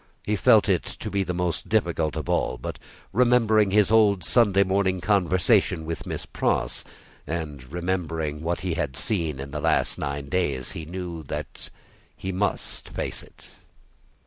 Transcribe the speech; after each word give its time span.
He 0.23 0.35
felt 0.35 0.67
it 0.67 0.81
to 0.83 1.11
be 1.11 1.21
the 1.21 1.31
most 1.35 1.69
difficult 1.69 2.15
of 2.15 2.27
all; 2.27 2.57
but, 2.57 2.79
remembering 3.13 3.69
his 3.69 3.91
old 3.91 4.23
Sunday 4.23 4.63
morning 4.63 4.99
conversation 4.99 5.85
with 5.85 6.07
Miss 6.07 6.25
Pross, 6.25 6.83
and 7.27 7.71
remembering 7.71 8.41
what 8.41 8.61
he 8.61 8.73
had 8.73 8.95
seen 8.95 9.39
in 9.39 9.51
the 9.51 9.61
last 9.61 9.99
nine 9.99 10.27
days, 10.27 10.71
he 10.71 10.85
knew 10.85 11.21
that 11.27 11.69
he 12.17 12.31
must 12.31 12.89
face 12.89 13.21
it. 13.21 13.49